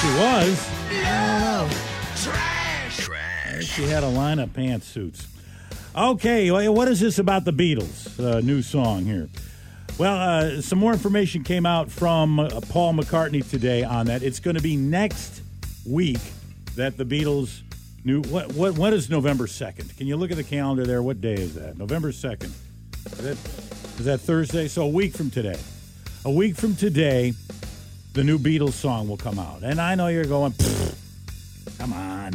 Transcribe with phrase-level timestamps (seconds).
[0.00, 0.68] She was.
[2.22, 2.96] Trash.
[2.98, 3.64] Trash.
[3.64, 5.26] She had a line of pantsuits.
[5.96, 8.18] Okay, what is this about the Beatles?
[8.22, 9.28] Uh, new song here.
[9.98, 14.22] Well, uh, some more information came out from uh, Paul McCartney today on that.
[14.22, 15.40] It's going to be next
[15.86, 16.18] week
[16.74, 17.62] that the Beatles
[18.04, 18.20] new.
[18.22, 19.96] What what what is November second?
[19.96, 21.02] Can you look at the calendar there?
[21.02, 21.78] What day is that?
[21.78, 22.52] November second.
[23.06, 23.38] Is that
[23.98, 24.68] is that Thursday?
[24.68, 25.58] So a week from today.
[26.26, 27.32] A week from today,
[28.16, 29.62] the new Beatles song will come out.
[29.62, 30.54] And I know you're going,
[31.78, 32.32] come on.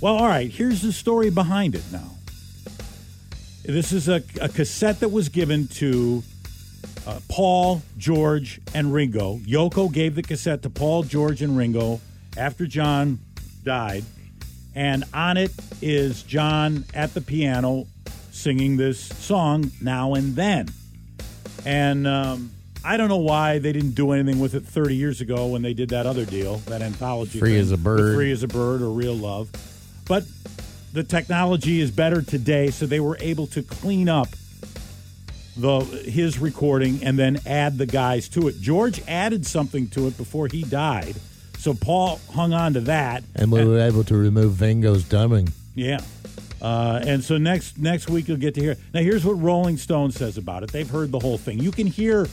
[0.00, 2.10] Well, all right, here's the story behind it now.
[3.62, 6.24] This is a, a cassette that was given to
[7.06, 9.38] uh, Paul, George, and Ringo.
[9.38, 12.00] Yoko gave the cassette to Paul, George, and Ringo
[12.36, 13.20] after John
[13.62, 14.02] died.
[14.74, 17.86] And on it is John at the piano
[18.32, 20.68] singing this song now and then.
[21.64, 22.50] And um,
[22.84, 25.74] I don't know why they didn't do anything with it 30 years ago when they
[25.74, 27.38] did that other deal, that anthology.
[27.38, 28.14] Free thing, as a bird.
[28.14, 29.50] Free as a bird or Real Love.
[30.06, 30.24] But
[30.92, 34.28] the technology is better today, so they were able to clean up
[35.56, 38.60] the his recording and then add the guys to it.
[38.60, 41.16] George added something to it before he died,
[41.58, 43.24] so Paul hung on to that.
[43.34, 45.50] And we were able to remove Vango's dumbing.
[45.74, 46.00] Yeah.
[46.60, 48.76] Uh, and so next next week you'll get to hear.
[48.94, 50.72] Now here's what Rolling Stone says about it.
[50.72, 51.58] They've heard the whole thing.
[51.58, 52.26] You can hear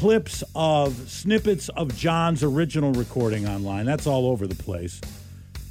[0.00, 3.84] clips of snippets of John's original recording online.
[3.84, 4.98] That's all over the place.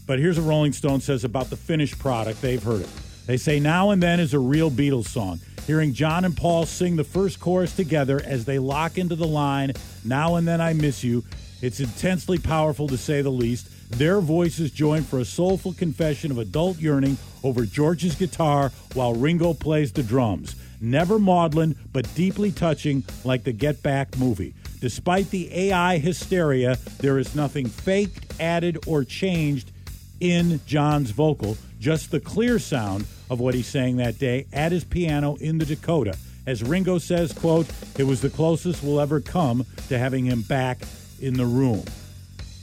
[0.05, 2.39] But here's what Rolling Stone says about the finished product.
[2.39, 2.89] They've heard it.
[3.25, 5.39] They say now and then is a real Beatles song.
[5.65, 9.73] Hearing John and Paul sing the first chorus together as they lock into the line,
[10.05, 11.23] Now and Then I Miss You,
[11.63, 13.67] it's intensely powerful to say the least.
[13.97, 19.55] Their voices join for a soulful confession of adult yearning over George's guitar while Ringo
[19.55, 20.55] plays the drums.
[20.81, 24.53] Never maudlin, but deeply touching like the Get Back movie.
[24.79, 29.71] Despite the AI hysteria, there is nothing faked, added, or changed
[30.19, 34.83] in John's vocal, just the clear sound of what he's saying that day at his
[34.83, 36.17] piano in the Dakota.
[36.45, 37.67] As Ringo says, quote,
[37.97, 40.79] it was the closest we'll ever come to having him back
[41.19, 41.83] in the room.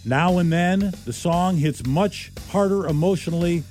[0.05, 3.63] Now and then, the song hits much harder emotionally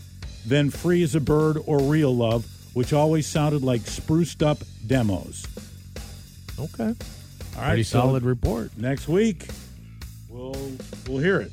[0.46, 2.46] than Free as a Bird or Real Love,
[2.76, 5.48] which always sounded like spruced up demos.
[6.60, 6.84] Okay.
[6.84, 8.78] All right, Pretty so solid report.
[8.78, 9.48] next week
[10.30, 10.72] we'll
[11.08, 11.52] we'll hear it.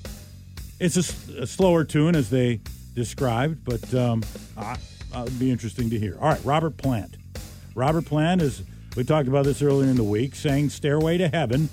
[0.81, 2.61] It's a slower tune as they
[2.95, 4.23] described, but um,
[4.57, 4.77] I,
[5.15, 6.19] uh, it'd be interesting to hear.
[6.21, 7.17] All right, Robert Plant.
[7.77, 8.63] Robert Plant is
[8.97, 11.69] we talked about this earlier in the week, sang "Stairway to Heaven"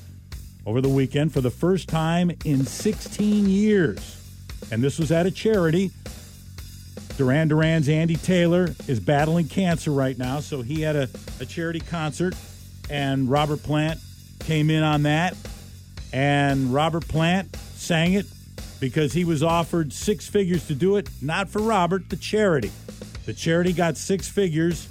[0.68, 4.16] over the weekend for the first time in 16 years,
[4.72, 5.90] and this was at a charity.
[7.20, 11.10] Duran Duran's Andy Taylor is battling cancer right now, so he had a,
[11.42, 12.34] a charity concert,
[12.90, 14.00] and Robert Plant
[14.40, 15.36] came in on that,
[16.14, 18.26] and Robert Plant sang it
[18.80, 22.72] because he was offered six figures to do it, not for Robert, the charity.
[23.26, 24.88] The charity got six figures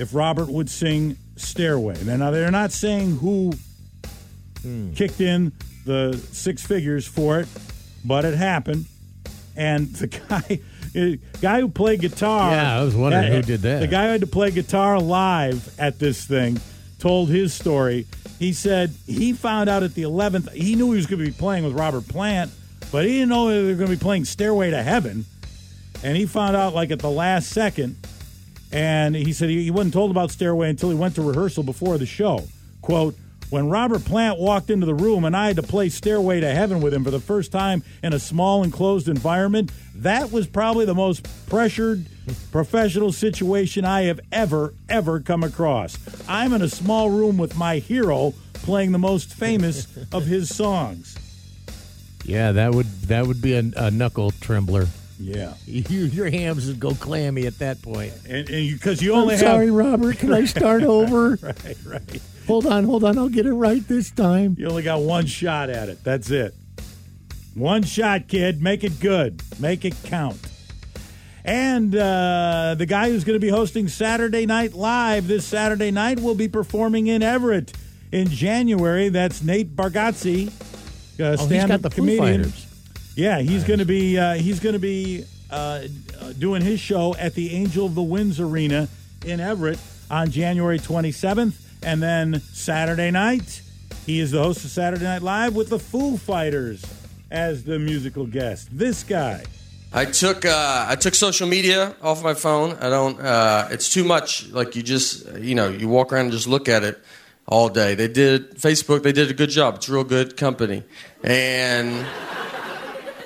[0.00, 2.02] if Robert would sing Stairway.
[2.02, 3.52] Now, they're not saying who
[4.62, 4.94] hmm.
[4.94, 5.52] kicked in
[5.84, 7.46] the six figures for it,
[8.04, 8.86] but it happened.
[9.54, 10.58] And the guy,
[11.40, 12.52] guy who played guitar.
[12.52, 13.80] Yeah, I was wondering uh, who did that.
[13.80, 16.58] The guy who had to play guitar live at this thing
[16.98, 18.06] told his story.
[18.38, 21.36] He said he found out at the 11th, he knew he was going to be
[21.36, 22.50] playing with Robert Plant,
[22.90, 25.24] but he didn't know they were going to be playing Stairway to Heaven.
[26.02, 27.96] And he found out like at the last second.
[28.72, 31.98] And he said he, he wasn't told about Stairway until he went to rehearsal before
[31.98, 32.44] the show.
[32.82, 33.16] Quote,
[33.50, 36.80] when Robert Plant walked into the room and I had to play Stairway to Heaven
[36.80, 40.94] with him for the first time in a small enclosed environment, that was probably the
[40.94, 42.06] most pressured
[42.52, 45.98] professional situation I have ever, ever come across.
[46.28, 51.16] I'm in a small room with my hero playing the most famous of his songs.
[52.24, 54.86] Yeah, that would that would be a, a knuckle trembler.
[55.20, 55.54] Yeah.
[55.66, 58.12] You, your hams would go clammy at that point.
[58.28, 59.48] And because you only I'm have.
[59.50, 60.18] sorry, Robert.
[60.18, 61.36] Can I start over?
[61.42, 62.22] Right, right.
[62.46, 63.16] Hold on, hold on.
[63.18, 64.56] I'll get it right this time.
[64.58, 66.02] You only got one shot at it.
[66.02, 66.52] That's it.
[67.54, 68.60] One shot, kid.
[68.62, 69.40] Make it good.
[69.60, 70.38] Make it count.
[71.44, 76.18] And uh, the guy who's going to be hosting Saturday Night Live this Saturday night
[76.20, 77.72] will be performing in Everett
[78.12, 79.08] in January.
[79.08, 80.52] That's Nate Bargatze, uh,
[81.22, 82.44] Oh, he's stand-up got the Foo comedian.
[82.44, 82.66] Fighters.
[83.20, 85.82] Yeah, he's going to be uh, he's going to be uh,
[86.18, 88.88] uh, doing his show at the Angel of the Winds Arena
[89.26, 89.78] in Everett
[90.10, 91.52] on January 27th,
[91.82, 93.60] and then Saturday night
[94.06, 96.82] he is the host of Saturday Night Live with the Foo Fighters
[97.30, 98.70] as the musical guest.
[98.72, 99.44] This guy.
[99.92, 102.72] I took uh, I took social media off my phone.
[102.80, 103.20] I don't.
[103.20, 104.48] Uh, it's too much.
[104.48, 106.98] Like you just you know you walk around and just look at it
[107.46, 107.94] all day.
[107.94, 109.02] They did Facebook.
[109.02, 109.74] They did a good job.
[109.74, 110.84] It's a real good company,
[111.22, 112.06] and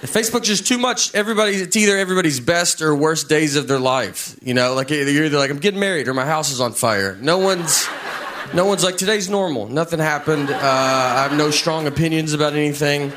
[0.07, 1.15] Facebook's just too much.
[1.15, 4.37] Everybody, it's either everybody's best or worst days of their life.
[4.43, 7.17] You know, like you're either like I'm getting married or my house is on fire.
[7.21, 7.87] No one's,
[8.53, 9.67] no one's like today's normal.
[9.69, 10.51] Nothing happened.
[10.51, 13.13] Uh, I have no strong opinions about anything.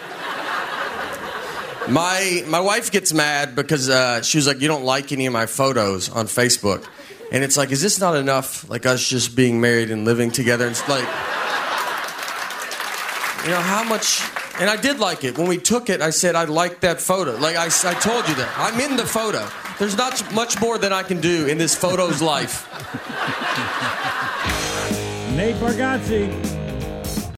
[1.90, 5.34] My my wife gets mad because uh, she was like, "You don't like any of
[5.34, 6.86] my photos on Facebook,"
[7.32, 8.70] and it's like, "Is this not enough?
[8.70, 11.08] Like us just being married and living together?" And it's like,
[13.46, 14.22] you know, how much?
[14.60, 16.02] And I did like it when we took it.
[16.02, 17.38] I said I like that photo.
[17.38, 19.48] Like I, I told you that I'm in the photo.
[19.78, 22.66] There's not much more than I can do in this photo's life.
[25.36, 26.57] Nate Bargatze.